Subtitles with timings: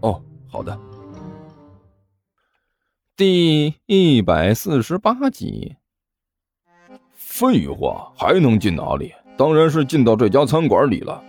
[0.00, 0.78] 哦，好的。
[3.16, 5.76] 第一百四十八集。
[7.14, 9.12] 废话，还能进哪里？
[9.36, 11.22] 当然是进到这家餐馆里了。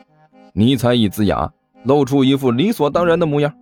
[0.54, 1.52] 尼采一呲牙，
[1.84, 3.54] 露出一副理所当然的模样。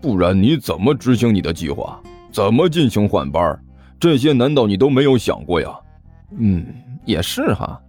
[0.00, 2.00] 不然你怎么执行你的计划？
[2.30, 3.60] 怎么进行换班？
[3.98, 5.74] 这些难道你都没有想过呀？
[6.38, 6.66] 嗯，
[7.04, 7.80] 也是哈。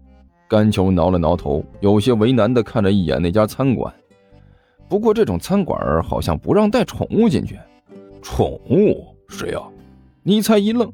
[0.48, 3.94] 甘球挠了挠头，有些为难的看了一眼那家餐馆。
[4.90, 7.58] 不过这种餐馆好像不让带宠物进去。
[8.22, 9.06] 宠物？
[9.30, 9.62] 谁呀？
[10.24, 10.92] 尼采一愣，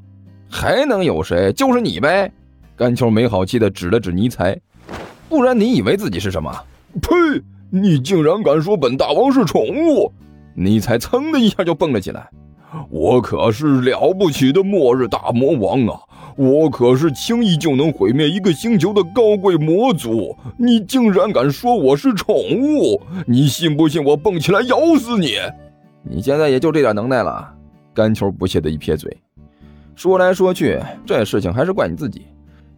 [0.50, 1.52] 还能有谁？
[1.54, 2.32] 就是你呗。
[2.76, 4.60] 甘球没好气的指了指尼采，
[5.30, 6.52] 不然你以为自己是什么？
[7.02, 7.10] 呸！
[7.70, 10.12] 你竟然敢说本大王是宠物！
[10.56, 12.30] 尼采噌的一下就蹦了起来。
[12.90, 16.00] 我可是了不起的末日大魔王啊！
[16.36, 23.02] 我可是轻易就能毁灭一个星球的高贵魔族，你竟然敢说我是宠物？
[23.28, 25.36] 你信不信我蹦起来咬死你？
[26.02, 27.54] 你现在也就这点能耐了？
[27.94, 29.16] 甘球不屑的一撇嘴，
[29.96, 32.24] 说来说去，这事情还是怪你自己。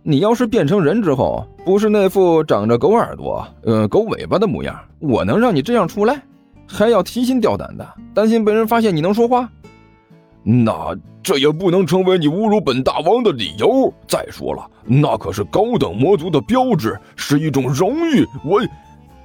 [0.04, 6.22] 你要是变成人之后，不是那副长着狗耳朵、呃狗尾巴的模样，我能让你这样出来？
[6.68, 9.50] 还要提心吊胆的，担心被人发现你能说话？
[10.44, 13.92] 那这也不能成为你侮辱本大王的理由。
[14.08, 18.24] 再说了，那可是高等魔族的标志，是一种荣誉。
[18.46, 18.62] 我，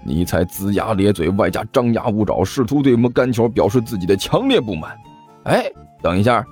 [0.03, 4.97] 你才龇牙咧嘴，外加张牙舞爪，试图对我们甘球表示自己的强烈不满。
[5.43, 5.71] 哎，
[6.03, 6.43] 等一下！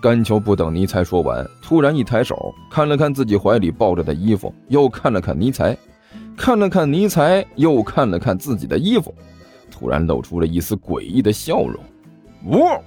[0.00, 5.76] 甘球不等尼才说完，突然一抬手，看了看自己怀里抱着的衣服，又看了看尼才，
[6.36, 9.12] 看了看尼才，又看了看自己的衣服，
[9.72, 11.74] 突然露出了一丝诡异的笑容。
[12.44, 12.80] 我。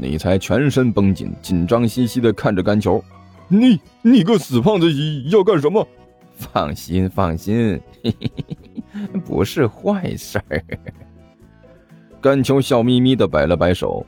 [0.00, 3.02] 你才全身绷紧，紧张兮兮的看着干球。
[3.48, 4.86] 你你个死胖子
[5.30, 5.86] 要干什么？
[6.34, 10.64] 放心放心，嘿嘿嘿不是坏事儿。
[12.20, 14.06] 甘球笑眯眯的摆了摆手。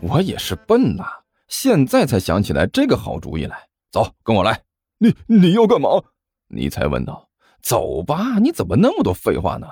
[0.00, 1.04] 我也是笨呐，
[1.48, 3.68] 现在才想起来这个好主意来。
[3.90, 4.62] 走，跟我来。
[4.96, 5.90] 你你要干嘛？
[6.48, 7.28] 你才问道。
[7.60, 9.66] 走吧，你怎么那么多废话呢？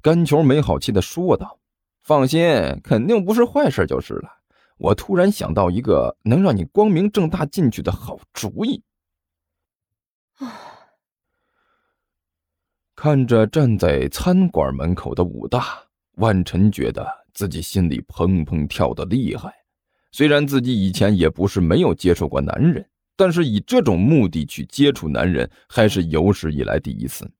[0.00, 1.58] 干球没好气的说道。
[2.00, 2.40] 放心，
[2.82, 4.30] 肯定不是坏事就是了。
[4.76, 8.82] 我突然想到一个能让你光明正大进去的好主意。
[12.96, 15.78] 看着站在餐馆门口的武大，
[16.16, 19.52] 万晨觉得自己心里砰砰跳的厉害。
[20.10, 27.30] 虽然自己以前也不是没有接触过男人，但是以这种目的去接触男人，还是有史以来第一次。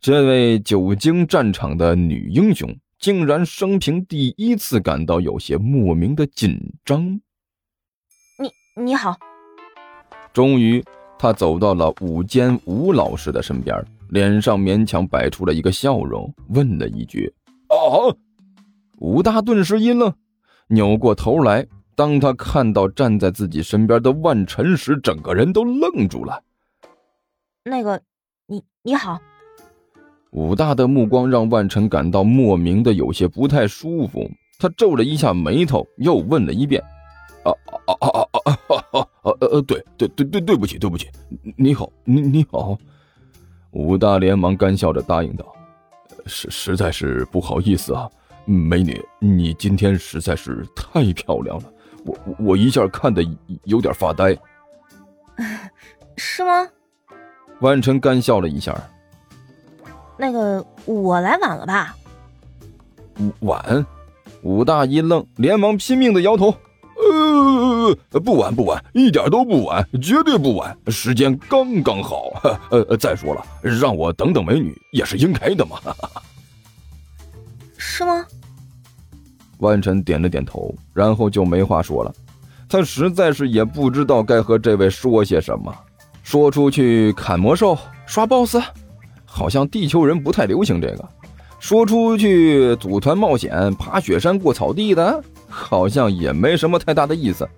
[0.00, 2.68] 这位久经战场的女英雄。
[2.98, 7.20] 竟然生平第一次感到有些莫名的紧张。
[8.38, 9.16] 你你好。
[10.32, 10.84] 终于，
[11.18, 13.76] 他走到了午间吴老师的身边，
[14.10, 17.32] 脸上勉强摆出了一个笑容，问了一句
[17.70, 18.14] ：“啊？”
[18.98, 20.12] 武大顿时一愣，
[20.66, 26.42] 扭过头来，当他看到站在自己身边的万晨时，整个人都愣住了。
[27.64, 28.02] 那个，
[28.46, 29.20] 你你好。
[30.32, 36.82] 武大的目光让万晨感到莫名的有些不太舒服，他皱了一下眉头，又问了一遍
[37.44, 37.52] ：“啊
[37.86, 39.32] 啊啊啊啊啊啊啊！
[39.40, 41.08] 呃，对对对对，对不起对不起，
[41.56, 42.76] 你好你你好。”
[43.72, 45.44] 武大连忙干笑着答应道
[46.26, 48.08] ：“实实在是不好意思啊，
[48.44, 51.72] 美女，你今天实在是太漂亮了，
[52.04, 53.22] 我我一下看的
[53.64, 54.36] 有点发呆。
[56.16, 56.68] ”是吗？
[57.60, 58.74] 万晨干笑了一下。
[60.18, 61.94] 那个，我来晚了吧？
[63.40, 63.86] 晚？
[64.42, 66.54] 武大一愣，连忙拼命的摇头。
[68.12, 72.32] 呃，不晚不晚，一点都不晚，绝对不晚，时间刚刚好。
[72.70, 75.78] 呃，再说了，让我等等美女也是应该的嘛。
[77.76, 78.24] 是吗？
[79.58, 82.12] 万晨点了点头，然后就没话说了。
[82.68, 85.74] 他实在是也不知道该和这位说些什么。
[86.22, 88.56] 说出去砍魔兽、刷 BOSS。
[89.30, 91.08] 好像地球人不太流行这个，
[91.60, 97.48] 说出去组团冒险、爬雪山、过草地的，好像也没什么太大的意思。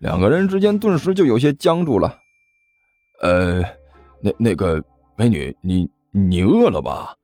[0.00, 2.18] 两个人之间顿时就有些僵住了。
[3.22, 3.62] 呃，
[4.20, 4.82] 那那个
[5.16, 7.14] 美女，你你饿了吧？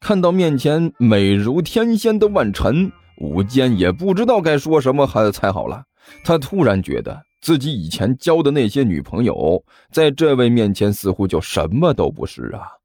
[0.00, 2.90] 看到面前美如天仙的万晨，
[3.20, 5.84] 武坚也不知道该说什么还才好了。
[6.24, 9.62] 他突然觉得自己以前交的那些女朋友，
[9.92, 12.79] 在这位面前似乎就什么都不是啊！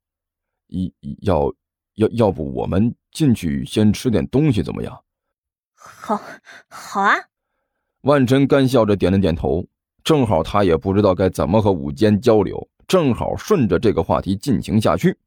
[1.01, 1.53] 一要
[1.95, 5.01] 要要不我们进去先吃点东西怎么样？
[5.73, 6.21] 好，
[6.67, 7.15] 好啊！
[8.01, 9.65] 万晨干笑着点了点头。
[10.03, 15.17] 正好他也不知道该怎么和午间交流，正好顺着这个话题进行下去。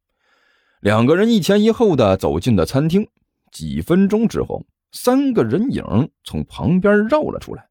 [0.80, 3.08] 两个人一前一后的走进了餐厅。
[3.50, 5.82] 几分钟之后，三个人影
[6.22, 7.66] 从旁边绕了出来。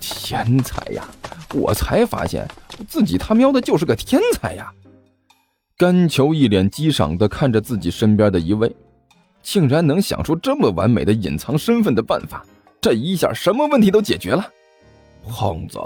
[0.00, 1.06] 天才呀！
[1.52, 2.46] 我才发现
[2.88, 4.72] 自己他喵的就是个天才呀！
[5.78, 8.74] 甘球一脸激赏的看着自己身边的一位，
[9.42, 12.42] 竟然能想出这么完美的隐藏身份的办法，
[12.80, 14.42] 这一下什么问题都解决了。
[15.28, 15.78] 胖子，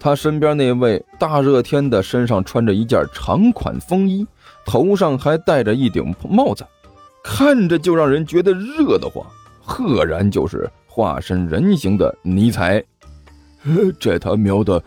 [0.00, 4.26] 他身边那位大热天的，身上穿着一件长款风衣，
[4.66, 6.66] 头上还戴着一顶帽子，
[7.22, 9.24] 看着就让人觉得热得慌，
[9.62, 12.82] 赫然就是化身人形的尼采。
[14.00, 14.82] 这他喵的，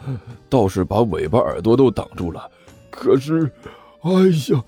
[0.50, 2.52] 倒是把尾巴耳朵都挡住了，
[2.90, 3.50] 可是。
[4.03, 4.12] 哎
[4.53, 4.63] 呀，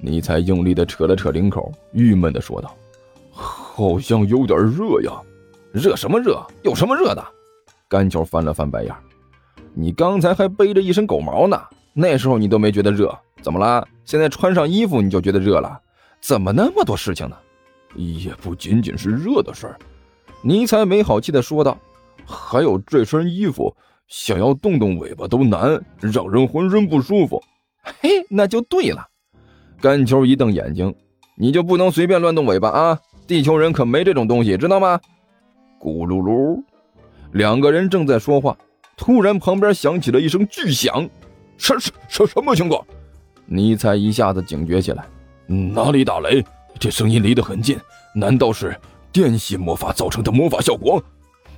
[0.00, 2.76] 尼采用力的扯了扯领口，郁闷的说道
[3.32, 5.20] ：“好像有点热呀，
[5.72, 6.40] 热什么热？
[6.62, 7.24] 有什么热的？”
[7.88, 8.94] 甘球翻了翻白眼
[9.74, 11.60] ：“你刚才还背着一身狗毛呢，
[11.92, 13.84] 那时候你都没觉得热，怎么了？
[14.04, 15.80] 现在穿上衣服你就觉得热了？
[16.20, 17.36] 怎么那么多事情呢？”
[17.96, 19.76] 也不仅仅是热的事儿，
[20.42, 21.76] 尼采没好气的说道
[22.24, 23.74] ：“还有这身衣服，
[24.06, 27.42] 想要动动尾巴都难，让人浑身不舒服。”
[28.00, 29.06] 嘿，那就对了。
[29.80, 30.94] 甘球一瞪眼睛
[31.36, 32.98] ：“你就不能随便乱动尾巴啊？
[33.26, 34.98] 地球人可没这种东西，知道吗？”
[35.80, 36.62] 咕噜噜，
[37.32, 38.56] 两个人正在说话，
[38.96, 41.08] 突然旁边响起了一声巨响。
[41.56, 42.84] 什什什什么情况？
[43.46, 45.04] 尼采一下子警觉起来
[45.46, 46.44] ：“哪里打雷？
[46.78, 47.78] 这声音离得很近，
[48.14, 48.76] 难道是
[49.10, 51.02] 电系魔法造成的魔法效果？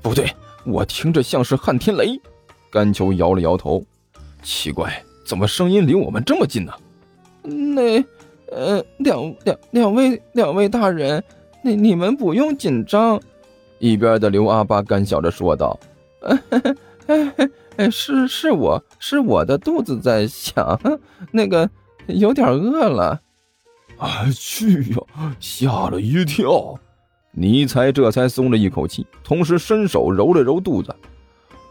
[0.00, 0.33] 不对，
[0.65, 2.21] 我听着像是撼天雷。”
[2.71, 3.85] 甘球摇了摇头
[4.43, 6.72] ：“奇怪。”怎么声音离我们这么近呢？
[7.43, 8.05] 那，
[8.50, 11.22] 呃，两两两位两位大人，
[11.62, 13.20] 你你们不用紧张。
[13.78, 15.78] 一边的刘阿八干笑着说道
[17.90, 20.78] ：“是是我是我的肚子在响，
[21.31, 21.69] 那个
[22.06, 23.20] 有点饿了。”
[23.96, 26.75] 啊去呀，吓了一跳！
[27.32, 30.94] 尼才这才松了一口气，同时伸手揉了揉肚子。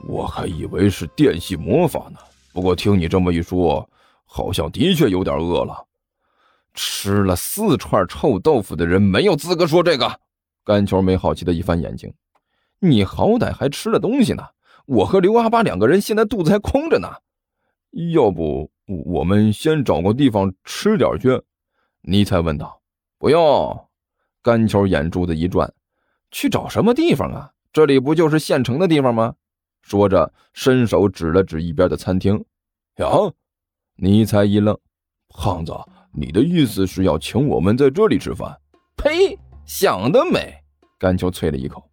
[0.07, 2.19] 我还以为是电系魔法呢。
[2.51, 3.89] 不过听你这么一说，
[4.25, 5.85] 好像的确有点饿了。
[6.73, 10.19] 吃了四串臭豆腐的人没有资格说这个。
[10.63, 12.13] 甘球没好气的一翻眼睛
[12.79, 14.43] ：“你好歹还吃了东西呢，
[14.85, 17.09] 我和刘阿八两个人现在肚子还空着呢。
[18.13, 21.41] 要不我们先找个地方吃点去？”
[22.01, 22.81] 尼采问道。
[23.17, 23.87] “不用。”
[24.41, 25.73] 甘球眼珠子一转
[26.31, 27.51] ：“去找什么地方啊？
[27.73, 29.35] 这里不就是现成的地方吗？”
[29.81, 32.43] 说着，伸手指了指一边的餐厅。
[32.97, 33.07] 呀，
[33.95, 34.77] 尼才一愣
[35.33, 35.73] ：“胖子，
[36.13, 38.55] 你的意思是要请我们在这里吃饭？”
[38.97, 39.37] 呸！
[39.65, 40.53] 想得美！
[40.97, 41.83] 甘秋啐了一口：“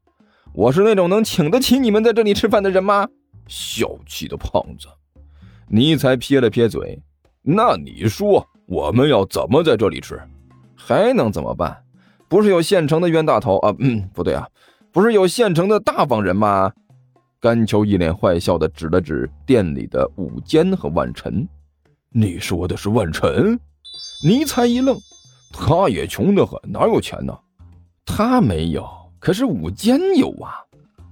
[0.53, 3.09] 我是那种能请得起你们在这里吃饭的人吗？”
[3.47, 4.89] 小气的胖子！
[5.69, 7.01] 尼才撇了撇嘴
[7.43, 10.21] ：“那你说我们要怎么在这里吃？
[10.75, 11.85] 还能怎么办？
[12.29, 13.75] 不是有现成的冤大头啊？
[13.79, 14.49] 嗯，不对啊，
[14.91, 16.73] 不是有现成的大方人吗？”
[17.39, 21.47] 甘秋一脸坏笑的指了指店里的武坚和万晨
[22.11, 23.59] ：“你说的是万晨？”
[24.25, 24.97] 尼才一愣
[25.53, 27.39] ：“他也穷得很，哪有钱呢
[28.07, 28.89] ？”“他没有，
[29.19, 30.55] 可是武坚有啊。”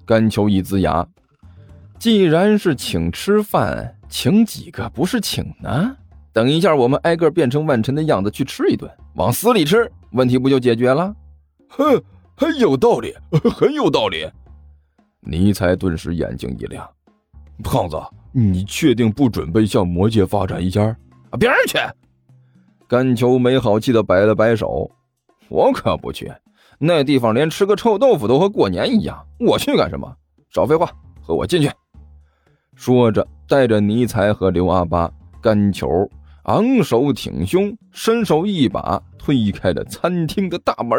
[0.06, 1.06] 甘秋一呲牙
[2.00, 5.94] ：“既然是请吃饭，请几个不是请呢？
[6.32, 11.14] 等一下，我们挨个变成万晨的样子去吃一顿，往死里吃，问题不就解决了
[11.68, 12.02] ？”“哼，
[12.34, 13.14] 很有道理，
[13.54, 14.26] 很有道理。”
[15.24, 16.88] 尼才顿时眼睛一亮
[17.64, 17.96] ：“胖子，
[18.32, 20.82] 你确定不准备向魔界发展一下？
[21.30, 21.78] 啊，别人去！”
[22.86, 24.90] 甘秋没好气的摆了摆手
[25.48, 26.30] ：“我可不去，
[26.78, 30.14] 那地方连吃个臭豆腐都和过年一样，我去干什么？
[30.50, 30.90] 少废话，
[31.20, 31.70] 和我进去！”
[32.76, 35.88] 说着，带着尼才和刘阿八、甘球
[36.44, 40.98] 昂首挺胸，伸手一把推开了餐厅的大门。